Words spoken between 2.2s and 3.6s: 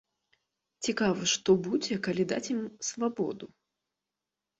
даць ім свабоду?